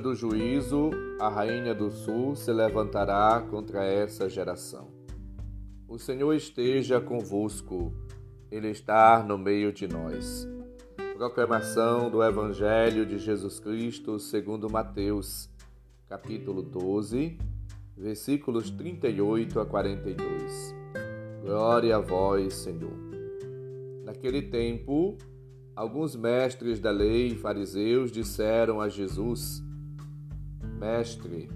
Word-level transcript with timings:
do 0.00 0.14
juízo, 0.14 0.90
a 1.20 1.28
rainha 1.28 1.74
do 1.74 1.90
sul 1.90 2.34
se 2.34 2.52
levantará 2.52 3.44
contra 3.50 3.84
essa 3.84 4.28
geração. 4.28 4.88
O 5.86 5.98
Senhor 5.98 6.32
esteja 6.32 7.00
convosco, 7.00 7.92
Ele 8.50 8.68
está 8.68 9.22
no 9.22 9.36
meio 9.36 9.72
de 9.72 9.86
nós. 9.86 10.48
Proclamação 11.14 12.10
do 12.10 12.22
Evangelho 12.22 13.04
de 13.04 13.18
Jesus 13.18 13.60
Cristo 13.60 14.18
segundo 14.18 14.70
Mateus, 14.70 15.50
capítulo 16.08 16.62
12, 16.62 17.38
versículos 17.96 18.70
38 18.70 19.60
a 19.60 19.66
42. 19.66 20.74
Glória 21.42 21.96
a 21.96 22.00
vós, 22.00 22.54
Senhor. 22.54 22.98
Naquele 24.04 24.42
tempo, 24.42 25.18
Alguns 25.80 26.14
mestres 26.14 26.78
da 26.78 26.90
lei 26.90 27.28
e 27.28 27.34
fariseus 27.34 28.12
disseram 28.12 28.82
a 28.82 28.88
Jesus: 28.90 29.62
Mestre, 30.80 31.50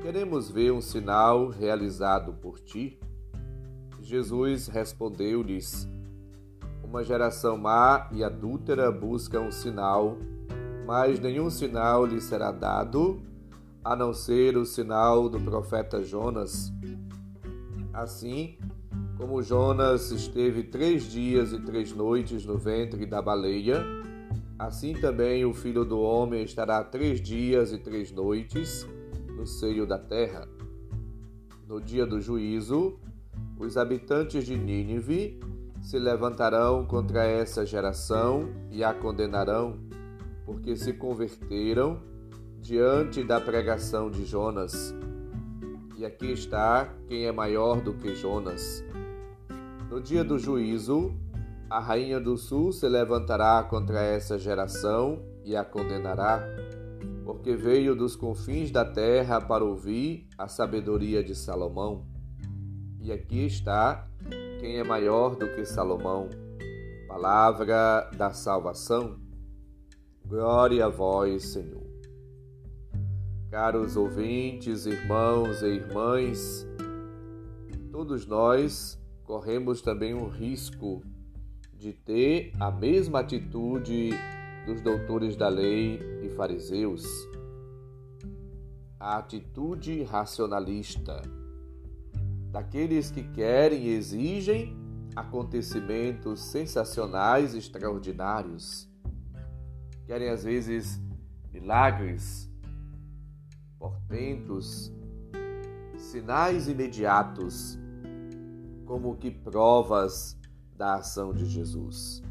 queremos 0.00 0.50
ver 0.50 0.72
um 0.72 0.80
sinal 0.80 1.50
realizado 1.50 2.32
por 2.32 2.58
ti. 2.58 2.98
Jesus 4.00 4.66
respondeu-lhes: 4.66 5.86
Uma 6.82 7.04
geração 7.04 7.58
má 7.58 8.08
e 8.12 8.24
adúltera 8.24 8.90
busca 8.90 9.38
um 9.38 9.52
sinal, 9.52 10.16
mas 10.86 11.20
nenhum 11.20 11.50
sinal 11.50 12.06
lhe 12.06 12.18
será 12.18 12.50
dado, 12.50 13.20
a 13.84 13.94
não 13.94 14.14
ser 14.14 14.56
o 14.56 14.64
sinal 14.64 15.28
do 15.28 15.38
profeta 15.38 16.02
Jonas. 16.02 16.72
Assim, 17.92 18.56
como 19.18 19.42
Jonas 19.42 20.10
esteve 20.10 20.62
três 20.62 21.12
dias 21.12 21.52
e 21.52 21.60
três 21.60 21.92
noites 21.92 22.46
no 22.46 22.56
ventre 22.56 23.04
da 23.04 23.20
baleia, 23.20 23.84
assim 24.58 24.94
também 24.94 25.44
o 25.44 25.52
filho 25.52 25.84
do 25.84 26.00
homem 26.00 26.42
estará 26.42 26.82
três 26.84 27.20
dias 27.20 27.72
e 27.72 27.78
três 27.78 28.10
noites 28.10 28.86
no 29.36 29.46
seio 29.46 29.86
da 29.86 29.98
terra. 29.98 30.48
No 31.66 31.80
dia 31.80 32.06
do 32.06 32.20
juízo, 32.20 32.98
os 33.58 33.76
habitantes 33.76 34.44
de 34.44 34.56
Nínive 34.56 35.40
se 35.80 35.98
levantarão 35.98 36.84
contra 36.84 37.24
essa 37.24 37.66
geração 37.66 38.48
e 38.70 38.84
a 38.84 38.94
condenarão, 38.94 39.78
porque 40.46 40.76
se 40.76 40.92
converteram 40.92 42.00
diante 42.60 43.24
da 43.24 43.40
pregação 43.40 44.10
de 44.10 44.24
Jonas. 44.24 44.94
E 45.98 46.04
aqui 46.04 46.32
está 46.32 46.94
quem 47.08 47.26
é 47.26 47.32
maior 47.32 47.80
do 47.80 47.92
que 47.94 48.14
Jonas. 48.14 48.84
No 49.90 50.00
dia 50.00 50.24
do 50.24 50.38
juízo, 50.38 51.14
a 51.72 51.78
rainha 51.78 52.20
do 52.20 52.36
sul 52.36 52.70
se 52.70 52.86
levantará 52.86 53.62
contra 53.62 54.02
essa 54.02 54.38
geração 54.38 55.22
e 55.42 55.56
a 55.56 55.64
condenará, 55.64 56.46
porque 57.24 57.56
veio 57.56 57.96
dos 57.96 58.14
confins 58.14 58.70
da 58.70 58.84
terra 58.84 59.40
para 59.40 59.64
ouvir 59.64 60.28
a 60.36 60.48
sabedoria 60.48 61.24
de 61.24 61.34
Salomão. 61.34 62.04
E 63.00 63.10
aqui 63.10 63.46
está 63.46 64.06
quem 64.60 64.76
é 64.76 64.84
maior 64.84 65.34
do 65.34 65.48
que 65.54 65.64
Salomão. 65.64 66.28
Palavra 67.08 68.10
da 68.18 68.34
salvação. 68.34 69.18
Glória 70.26 70.84
a 70.84 70.88
vós, 70.90 71.52
Senhor. 71.54 71.86
Caros 73.50 73.96
ouvintes, 73.96 74.84
irmãos 74.84 75.62
e 75.62 75.68
irmãs, 75.68 76.66
todos 77.90 78.26
nós 78.26 79.00
corremos 79.24 79.80
também 79.80 80.12
o 80.12 80.28
risco 80.28 81.02
de 81.82 81.92
ter 81.92 82.52
a 82.60 82.70
mesma 82.70 83.18
atitude 83.18 84.10
dos 84.64 84.80
doutores 84.80 85.34
da 85.34 85.48
lei 85.48 85.98
e 86.22 86.30
fariseus, 86.30 87.04
a 89.00 89.18
atitude 89.18 90.04
racionalista, 90.04 91.20
daqueles 92.52 93.10
que 93.10 93.24
querem 93.24 93.86
e 93.86 93.88
exigem 93.94 94.76
acontecimentos 95.16 96.38
sensacionais, 96.52 97.52
extraordinários, 97.52 98.88
querem 100.06 100.28
às 100.28 100.44
vezes 100.44 101.00
milagres, 101.52 102.48
portentos, 103.76 104.92
sinais 105.96 106.68
imediatos 106.68 107.76
como 108.86 109.16
que 109.16 109.32
provas 109.32 110.40
da 110.82 110.96
ação 110.96 111.32
de 111.32 111.46
Jesus. 111.46 112.24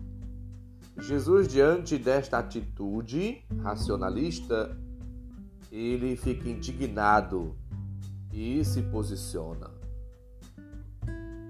Jesus, 0.98 1.48
diante 1.48 1.98
desta 1.98 2.40
atitude 2.40 3.42
racionalista, 3.62 4.78
ele 5.72 6.18
fica 6.18 6.50
indignado 6.50 7.56
e 8.30 8.62
se 8.66 8.82
posiciona. 8.82 9.72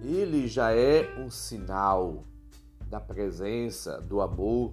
Ele 0.04 0.48
já 0.48 0.74
é 0.74 1.20
um 1.20 1.32
sinal 1.32 2.24
da 2.88 3.00
presença, 3.00 4.00
do 4.00 4.22
amor, 4.22 4.72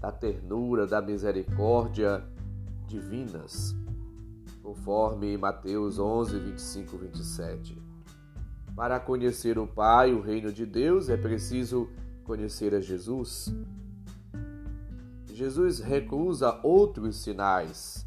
da 0.00 0.10
ternura, 0.10 0.86
da 0.86 1.02
misericórdia 1.02 2.26
divinas, 2.86 3.76
conforme 4.62 5.36
Mateus 5.36 5.98
11, 5.98 6.38
25, 6.38 6.96
27. 6.96 7.85
Para 8.76 9.00
conhecer 9.00 9.58
o 9.58 9.66
Pai, 9.66 10.12
o 10.12 10.20
reino 10.20 10.52
de 10.52 10.66
Deus, 10.66 11.08
é 11.08 11.16
preciso 11.16 11.88
conhecer 12.24 12.74
a 12.74 12.80
Jesus. 12.80 13.50
Jesus 15.32 15.80
recusa 15.80 16.60
outros 16.62 17.16
sinais 17.16 18.06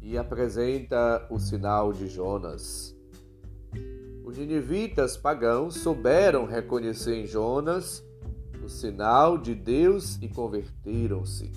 e 0.00 0.16
apresenta 0.16 1.26
o 1.28 1.40
sinal 1.40 1.92
de 1.92 2.06
Jonas. 2.06 2.96
Os 4.24 4.38
ninivitas 4.38 5.16
pagãos 5.16 5.74
souberam 5.74 6.46
reconhecer 6.46 7.16
em 7.16 7.26
Jonas 7.26 8.00
o 8.62 8.68
sinal 8.68 9.36
de 9.36 9.56
Deus 9.56 10.20
e 10.22 10.28
converteram-se. 10.28 11.50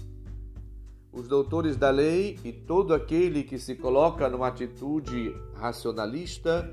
Os 1.14 1.28
doutores 1.28 1.78
da 1.78 1.92
lei 1.92 2.40
e 2.44 2.52
todo 2.52 2.96
aquele 2.96 3.44
que 3.44 3.60
se 3.60 3.76
coloca 3.76 4.28
numa 4.28 4.48
atitude 4.48 5.36
racionalista 5.54 6.68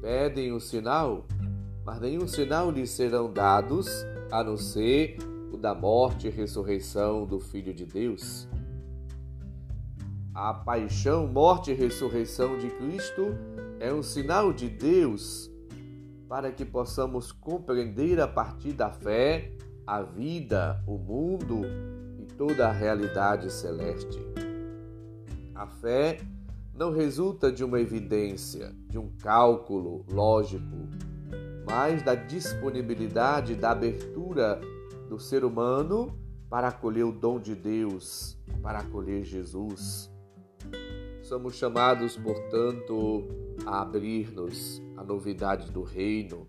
pedem 0.00 0.52
o 0.52 0.60
sinal, 0.60 1.26
mas 1.84 2.00
nenhum 2.00 2.26
sinal 2.26 2.70
lhes 2.70 2.90
serão 2.90 3.32
dados 3.32 3.88
a 4.30 4.42
não 4.42 4.56
ser 4.56 5.16
o 5.52 5.56
da 5.56 5.74
morte 5.74 6.28
e 6.28 6.30
ressurreição 6.30 7.26
do 7.26 7.40
Filho 7.40 7.74
de 7.74 7.84
Deus. 7.84 8.48
A 10.34 10.54
paixão, 10.54 11.26
morte 11.26 11.70
e 11.70 11.74
ressurreição 11.74 12.56
de 12.58 12.70
Cristo 12.70 13.34
é 13.78 13.92
um 13.92 14.02
sinal 14.02 14.52
de 14.52 14.68
Deus 14.68 15.50
para 16.28 16.52
que 16.52 16.64
possamos 16.64 17.32
compreender 17.32 18.20
a 18.20 18.28
partir 18.28 18.72
da 18.72 18.90
fé 18.90 19.52
a 19.84 20.02
vida, 20.02 20.80
o 20.86 20.96
mundo 20.96 21.62
e 22.16 22.24
toda 22.36 22.68
a 22.68 22.72
realidade 22.72 23.50
celeste. 23.52 24.20
A 25.52 25.66
fé 25.66 26.18
não 26.80 26.90
resulta 26.90 27.52
de 27.52 27.62
uma 27.62 27.78
evidência, 27.78 28.74
de 28.88 28.98
um 28.98 29.10
cálculo 29.18 30.02
lógico, 30.10 30.88
mas 31.66 32.02
da 32.02 32.14
disponibilidade, 32.14 33.54
da 33.54 33.72
abertura 33.72 34.58
do 35.06 35.18
ser 35.18 35.44
humano 35.44 36.18
para 36.48 36.68
acolher 36.68 37.04
o 37.04 37.12
dom 37.12 37.38
de 37.38 37.54
Deus, 37.54 38.34
para 38.62 38.78
acolher 38.78 39.24
Jesus. 39.24 40.10
Somos 41.20 41.54
chamados, 41.56 42.16
portanto, 42.16 43.28
a 43.66 43.82
abrir-nos 43.82 44.80
à 44.96 45.04
novidade 45.04 45.70
do 45.70 45.82
reino, 45.82 46.48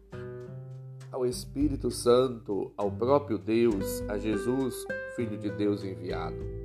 ao 1.11 1.25
Espírito 1.25 1.91
Santo, 1.91 2.71
ao 2.77 2.89
próprio 2.89 3.37
Deus, 3.37 4.01
a 4.07 4.17
Jesus, 4.17 4.85
Filho 5.17 5.37
de 5.37 5.49
Deus 5.49 5.83
enviado. 5.83 6.60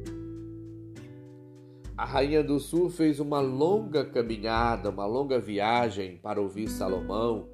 A 1.96 2.04
rainha 2.04 2.44
do 2.44 2.60
sul 2.60 2.90
fez 2.90 3.20
uma 3.20 3.40
longa 3.40 4.04
caminhada, 4.04 4.90
uma 4.90 5.06
longa 5.06 5.40
viagem 5.40 6.18
para 6.18 6.38
ouvir 6.38 6.68
Salomão. 6.68 7.48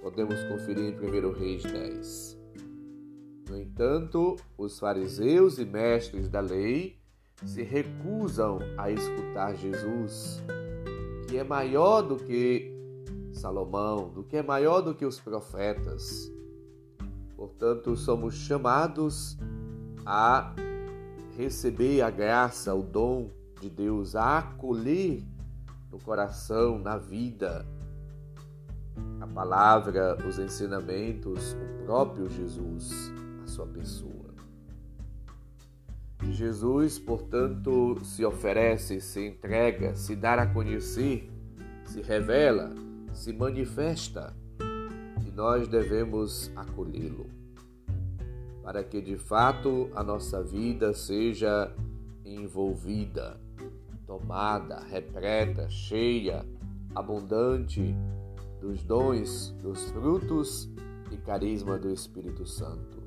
Podemos 0.00 0.40
conferir 0.44 0.84
em 0.84 0.96
1 0.96 1.32
Reis 1.32 1.64
10. 1.64 2.38
No 3.50 3.58
entanto, 3.58 4.36
os 4.56 4.78
fariseus 4.78 5.58
e 5.58 5.64
mestres 5.64 6.28
da 6.28 6.38
lei 6.38 6.96
se 7.44 7.64
recusam 7.64 8.60
a 8.76 8.88
escutar 8.88 9.56
Jesus, 9.56 10.44
que 11.28 11.36
é 11.36 11.42
maior 11.42 12.02
do 12.02 12.18
que 12.18 12.72
Salomão, 13.32 14.10
do 14.10 14.22
que 14.22 14.36
é 14.36 14.44
maior 14.44 14.80
do 14.80 14.94
que 14.94 15.04
os 15.04 15.18
profetas. 15.18 16.32
Portanto, 17.36 17.96
somos 17.96 18.36
chamados 18.36 19.36
a 20.06 20.54
receber 21.36 22.00
a 22.02 22.10
graça, 22.10 22.72
o 22.72 22.82
dom 22.82 23.36
de 23.60 23.68
Deus, 23.68 24.14
a 24.14 24.38
acolher 24.38 25.22
no 25.90 25.98
coração, 25.98 26.78
na 26.78 26.96
vida, 26.96 27.66
a 29.20 29.26
palavra, 29.26 30.16
os 30.26 30.38
ensinamentos, 30.38 31.54
o 31.54 31.84
próprio 31.84 32.28
Jesus, 32.28 33.12
a 33.42 33.46
sua 33.46 33.66
pessoa. 33.66 34.18
Jesus, 36.30 36.98
portanto, 36.98 37.98
se 38.04 38.24
oferece, 38.24 39.00
se 39.00 39.26
entrega, 39.26 39.96
se 39.96 40.14
dá 40.14 40.34
a 40.34 40.46
conhecer, 40.46 41.30
se 41.84 42.02
revela, 42.02 42.72
se 43.12 43.32
manifesta. 43.32 44.36
E 45.26 45.30
nós 45.30 45.68
devemos 45.68 46.50
acolhê-lo. 46.54 47.26
Para 48.62 48.84
que 48.84 49.00
de 49.00 49.16
fato 49.16 49.90
a 49.94 50.02
nossa 50.02 50.42
vida 50.42 50.92
seja 50.92 51.72
envolvida, 52.24 53.40
tomada, 54.08 54.80
repleta, 54.88 55.68
cheia, 55.68 56.42
abundante 56.94 57.94
dos 58.58 58.82
dons, 58.82 59.54
dos 59.62 59.90
frutos 59.90 60.66
e 61.12 61.16
carisma 61.18 61.78
do 61.78 61.92
Espírito 61.92 62.46
Santo. 62.46 63.02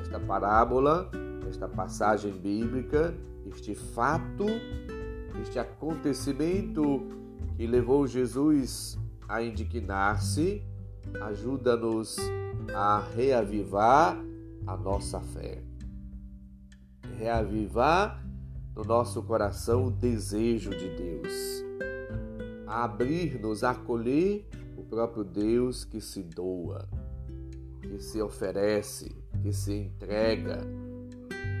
Esta 0.00 0.18
parábola, 0.18 1.08
esta 1.48 1.68
passagem 1.68 2.32
bíblica, 2.32 3.14
este 3.46 3.72
fato, 3.72 4.46
este 5.40 5.60
acontecimento 5.60 7.06
que 7.56 7.64
levou 7.64 8.08
Jesus 8.08 8.98
a 9.28 9.42
indignar-se, 9.42 10.60
ajuda-nos 11.20 12.16
a 12.74 12.98
reavivar 13.14 14.18
a 14.66 14.76
nossa 14.76 15.20
fé. 15.20 15.62
Reavivar 17.16 18.31
no 18.74 18.84
nosso 18.84 19.22
coração 19.22 19.86
o 19.86 19.90
desejo 19.90 20.70
de 20.70 20.88
Deus. 20.88 21.64
Abrir-nos 22.66 23.62
acolher 23.62 24.46
o 24.76 24.82
próprio 24.82 25.24
Deus 25.24 25.84
que 25.84 26.00
se 26.00 26.22
doa, 26.22 26.88
que 27.80 27.98
se 28.00 28.20
oferece, 28.22 29.14
que 29.42 29.52
se 29.52 29.74
entrega 29.74 30.58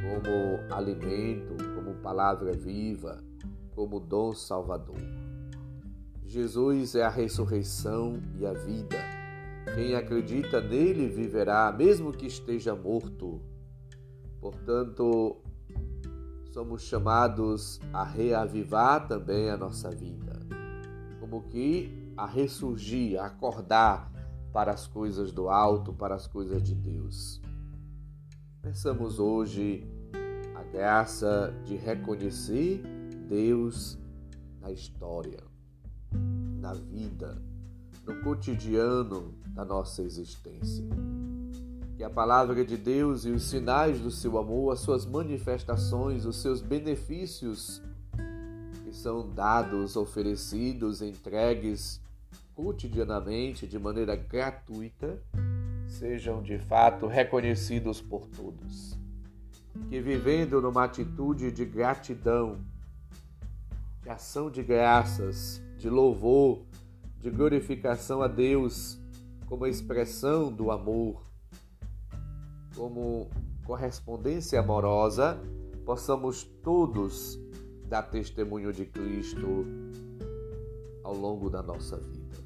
como 0.02 0.74
alimento, 0.74 1.56
como 1.74 1.94
palavra 1.96 2.52
viva, 2.52 3.22
como 3.74 4.00
dom 4.00 4.32
salvador. 4.32 5.00
Jesus 6.24 6.94
é 6.94 7.02
a 7.02 7.10
ressurreição 7.10 8.18
e 8.38 8.46
a 8.46 8.54
vida. 8.54 8.96
Quem 9.74 9.94
acredita 9.94 10.60
nele 10.60 11.08
viverá, 11.08 11.70
mesmo 11.70 12.10
que 12.10 12.26
esteja 12.26 12.74
morto. 12.74 13.40
Portanto, 14.40 15.36
somos 16.52 16.82
chamados 16.82 17.80
a 17.94 18.04
reavivar 18.04 19.08
também 19.08 19.48
a 19.48 19.56
nossa 19.56 19.90
vida, 19.90 20.38
como 21.18 21.42
que 21.44 22.12
a 22.14 22.26
ressurgir, 22.26 23.18
a 23.18 23.26
acordar 23.26 24.12
para 24.52 24.70
as 24.70 24.86
coisas 24.86 25.32
do 25.32 25.48
alto, 25.48 25.94
para 25.94 26.14
as 26.14 26.26
coisas 26.26 26.62
de 26.62 26.74
Deus. 26.74 27.40
Pensamos 28.60 29.18
hoje 29.18 29.82
a 30.54 30.62
graça 30.62 31.54
de 31.64 31.74
reconhecer 31.74 32.82
Deus 33.26 33.98
na 34.60 34.70
história, 34.70 35.42
na 36.60 36.74
vida, 36.74 37.42
no 38.06 38.22
cotidiano 38.22 39.34
da 39.54 39.64
nossa 39.64 40.02
existência. 40.02 40.84
Que 42.02 42.06
a 42.06 42.10
palavra 42.10 42.64
de 42.64 42.76
Deus 42.76 43.24
e 43.24 43.30
os 43.30 43.44
sinais 43.44 44.00
do 44.00 44.10
seu 44.10 44.36
amor, 44.36 44.72
as 44.72 44.80
suas 44.80 45.06
manifestações, 45.06 46.26
os 46.26 46.42
seus 46.42 46.60
benefícios 46.60 47.80
que 48.82 48.92
são 48.92 49.32
dados, 49.32 49.94
oferecidos, 49.94 51.00
entregues 51.00 52.00
cotidianamente 52.56 53.68
de 53.68 53.78
maneira 53.78 54.16
gratuita, 54.16 55.22
sejam 55.86 56.42
de 56.42 56.58
fato 56.58 57.06
reconhecidos 57.06 58.00
por 58.00 58.26
todos. 58.26 58.98
Que 59.88 60.00
vivendo 60.00 60.60
numa 60.60 60.82
atitude 60.82 61.52
de 61.52 61.64
gratidão, 61.64 62.58
de 64.02 64.10
ação 64.10 64.50
de 64.50 64.64
graças, 64.64 65.62
de 65.78 65.88
louvor, 65.88 66.62
de 67.20 67.30
glorificação 67.30 68.22
a 68.22 68.26
Deus, 68.26 68.98
como 69.46 69.68
expressão 69.68 70.50
do 70.50 70.72
amor, 70.72 71.30
como 72.76 73.28
correspondência 73.64 74.60
amorosa, 74.60 75.38
possamos 75.84 76.44
todos 76.62 77.40
dar 77.86 78.02
testemunho 78.02 78.72
de 78.72 78.86
Cristo 78.86 79.66
ao 81.02 81.14
longo 81.14 81.50
da 81.50 81.62
nossa 81.62 81.96
vida. 81.96 82.36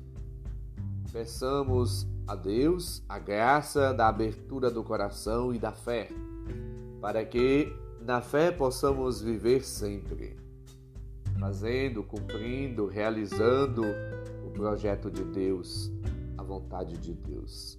Peçamos 1.12 2.06
a 2.26 2.34
Deus 2.34 3.02
a 3.08 3.18
graça 3.18 3.94
da 3.94 4.08
abertura 4.08 4.70
do 4.70 4.82
coração 4.82 5.54
e 5.54 5.58
da 5.58 5.72
fé, 5.72 6.08
para 7.00 7.24
que 7.24 7.72
na 8.00 8.20
fé 8.20 8.50
possamos 8.50 9.20
viver 9.20 9.64
sempre, 9.64 10.36
fazendo, 11.38 12.02
cumprindo, 12.02 12.86
realizando 12.86 13.82
o 14.44 14.50
projeto 14.50 15.10
de 15.10 15.24
Deus 15.24 15.90
vontade 16.46 16.96
de 16.96 17.12
Deus. 17.12 17.78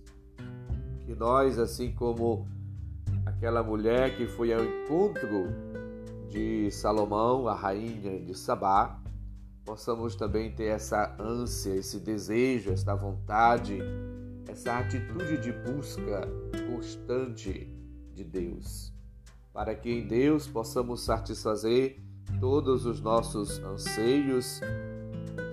Que 1.07 1.15
nós, 1.15 1.57
assim 1.57 1.93
como 1.93 2.45
aquela 3.25 3.63
mulher 3.63 4.17
que 4.17 4.27
foi 4.27 4.51
ao 4.51 4.61
encontro 4.61 5.47
de 6.29 6.69
Salomão, 6.69 7.47
a 7.47 7.55
rainha 7.55 8.19
de 8.19 8.37
Sabá, 8.37 8.99
possamos 9.63 10.17
também 10.17 10.51
ter 10.51 10.65
essa 10.65 11.15
ânsia, 11.17 11.75
esse 11.75 12.01
desejo, 12.01 12.73
essa 12.73 12.93
vontade, 12.93 13.79
essa 14.49 14.79
atitude 14.79 15.37
de 15.37 15.53
busca 15.53 16.27
constante 16.69 17.73
de 18.13 18.25
Deus, 18.25 18.93
para 19.53 19.73
que 19.73 19.89
em 19.89 20.05
Deus 20.05 20.45
possamos 20.45 21.05
satisfazer 21.05 22.01
todos 22.41 22.85
os 22.85 22.99
nossos 22.99 23.59
anseios 23.59 24.59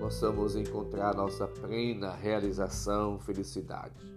possamos 0.01 0.55
encontrar 0.55 1.15
nossa 1.15 1.47
plena 1.47 2.13
realização, 2.13 3.17
felicidade. 3.19 4.14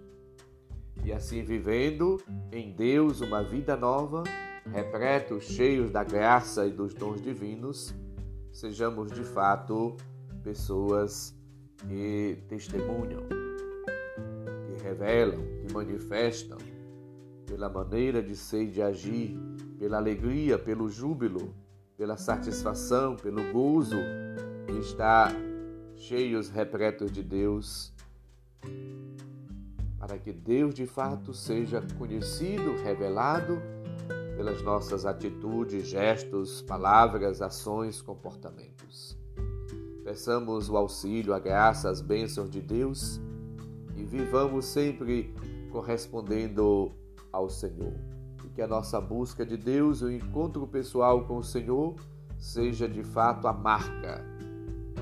E 1.03 1.11
assim 1.11 1.43
vivendo 1.43 2.21
em 2.51 2.71
Deus 2.71 3.21
uma 3.21 3.43
vida 3.43 3.75
nova, 3.75 4.23
repletos, 4.71 5.45
cheios 5.45 5.89
da 5.89 6.03
graça 6.03 6.67
e 6.67 6.71
dos 6.71 6.93
dons 6.93 7.21
divinos, 7.21 7.93
sejamos 8.51 9.11
de 9.11 9.23
fato 9.23 9.95
pessoas 10.43 11.35
que 11.87 12.43
testemunham, 12.47 13.23
que 14.65 14.83
revelam, 14.83 15.41
que 15.61 15.73
manifestam 15.73 16.57
pela 17.45 17.69
maneira 17.69 18.21
de 18.21 18.35
ser 18.35 18.63
e 18.63 18.71
de 18.71 18.81
agir, 18.81 19.37
pela 19.77 19.97
alegria, 19.97 20.59
pelo 20.59 20.89
júbilo, 20.89 21.55
pela 21.97 22.17
satisfação, 22.17 23.15
pelo 23.15 23.51
gozo 23.51 23.97
que 24.65 24.79
está 24.79 25.31
cheios, 25.95 26.49
repletos 26.49 27.11
de 27.11 27.23
Deus, 27.23 27.93
para 29.99 30.17
que 30.17 30.31
Deus 30.31 30.73
de 30.73 30.87
fato 30.87 31.33
seja 31.33 31.83
conhecido, 31.97 32.75
revelado 32.83 33.61
pelas 34.37 34.61
nossas 34.61 35.05
atitudes, 35.05 35.87
gestos, 35.87 36.61
palavras, 36.61 37.41
ações, 37.41 38.01
comportamentos. 38.01 39.17
Peçamos 40.03 40.69
o 40.69 40.77
auxílio, 40.77 41.33
a 41.33 41.39
graça, 41.39 41.89
as 41.89 42.01
bênçãos 42.01 42.49
de 42.49 42.61
Deus 42.61 43.19
e 43.97 44.03
vivamos 44.05 44.65
sempre 44.65 45.33
correspondendo 45.69 46.91
ao 47.31 47.49
Senhor. 47.49 47.93
E 48.45 48.49
que 48.49 48.61
a 48.61 48.67
nossa 48.67 48.99
busca 49.01 49.45
de 49.45 49.57
Deus, 49.57 50.01
o 50.01 50.09
encontro 50.09 50.65
pessoal 50.65 51.25
com 51.25 51.37
o 51.37 51.43
Senhor, 51.43 51.95
seja 52.37 52.87
de 52.87 53.03
fato 53.03 53.45
a 53.45 53.53
marca 53.53 54.23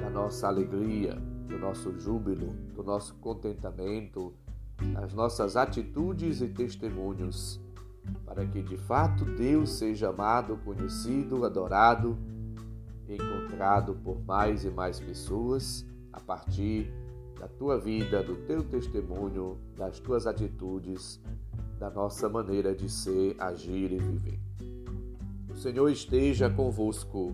da 0.01 0.09
nossa 0.09 0.47
alegria, 0.47 1.13
do 1.47 1.59
nosso 1.59 1.97
júbilo, 1.99 2.47
do 2.73 2.83
nosso 2.83 3.13
contentamento, 3.15 4.33
das 4.93 5.13
nossas 5.13 5.55
atitudes 5.55 6.41
e 6.41 6.47
testemunhos, 6.47 7.59
para 8.25 8.45
que 8.45 8.61
de 8.61 8.77
fato 8.77 9.25
Deus 9.25 9.71
seja 9.71 10.09
amado, 10.09 10.57
conhecido, 10.63 11.43
adorado 11.45 12.17
encontrado 13.09 13.95
por 14.03 14.19
mais 14.25 14.65
e 14.65 14.69
mais 14.69 14.99
pessoas 14.99 15.85
a 16.11 16.19
partir 16.19 16.91
da 17.39 17.47
tua 17.47 17.79
vida, 17.79 18.23
do 18.23 18.35
teu 18.47 18.63
testemunho, 18.63 19.57
das 19.75 19.99
tuas 19.99 20.25
atitudes, 20.25 21.21
da 21.79 21.89
nossa 21.89 22.27
maneira 22.27 22.73
de 22.73 22.89
ser, 22.89 23.35
agir 23.39 23.91
e 23.91 23.99
viver. 23.99 24.39
O 25.49 25.55
Senhor 25.55 25.89
esteja 25.89 26.49
convosco, 26.49 27.33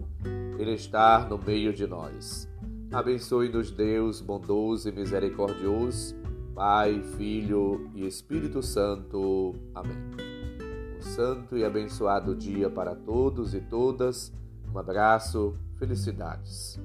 Ele 0.57 0.73
está 0.73 1.25
no 1.27 1.37
meio 1.37 1.73
de 1.73 1.87
nós. 1.87 2.47
Abençoe-nos, 2.91 3.71
Deus 3.71 4.21
bondoso 4.21 4.89
e 4.89 4.91
misericordioso, 4.91 6.15
Pai, 6.53 7.01
Filho 7.17 7.89
e 7.95 8.05
Espírito 8.05 8.61
Santo. 8.61 9.55
Amém. 9.73 9.97
Um 10.97 11.01
santo 11.01 11.57
e 11.57 11.65
abençoado 11.65 12.35
dia 12.35 12.69
para 12.69 12.95
todos 12.95 13.55
e 13.55 13.61
todas. 13.61 14.31
Um 14.71 14.77
abraço, 14.77 15.57
felicidades. 15.77 16.79